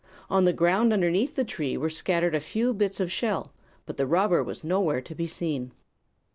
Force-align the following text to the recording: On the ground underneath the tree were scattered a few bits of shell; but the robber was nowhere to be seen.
On 0.31 0.45
the 0.45 0.51
ground 0.51 0.91
underneath 0.93 1.35
the 1.35 1.43
tree 1.45 1.77
were 1.77 1.87
scattered 1.91 2.33
a 2.33 2.39
few 2.39 2.73
bits 2.73 2.99
of 2.99 3.11
shell; 3.11 3.53
but 3.85 3.97
the 3.97 4.07
robber 4.07 4.43
was 4.43 4.63
nowhere 4.63 5.01
to 5.01 5.13
be 5.13 5.27
seen. 5.27 5.73